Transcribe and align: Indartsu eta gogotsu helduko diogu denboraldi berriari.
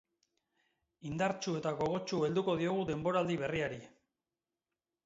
Indartsu 1.09 1.53
eta 1.59 1.75
gogotsu 1.83 2.23
helduko 2.29 2.59
diogu 2.63 2.89
denboraldi 2.93 3.39
berriari. 3.45 3.83